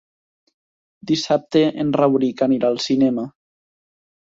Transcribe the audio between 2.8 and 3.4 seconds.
cinema.